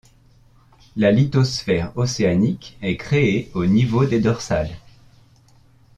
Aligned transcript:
La 0.97 1.11
lithosphère 1.11 1.95
océanique 1.95 2.75
est 2.81 2.97
créée 2.97 3.51
au 3.53 3.67
niveau 3.67 4.03
des 4.03 4.19
dorsales. 4.19 4.75